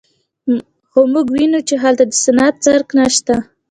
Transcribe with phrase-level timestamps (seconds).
[0.89, 3.35] خو موږ ویني چې هلته د صنعت څرک نشته